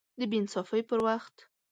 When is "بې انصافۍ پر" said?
0.29-0.99